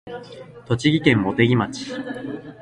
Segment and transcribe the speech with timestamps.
[0.65, 1.85] 栃木県茂木町